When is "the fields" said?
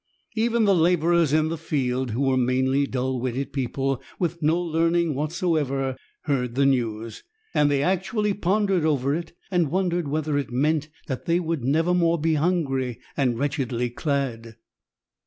1.49-2.11